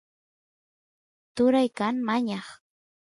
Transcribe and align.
turay 1.35 1.67
kan 1.77 1.95
mañaq 2.07 2.47